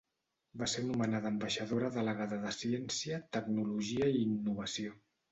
[0.59, 4.97] Va ser nomenada ambaixadora delegada de Ciència, Tecnologia i Innovació.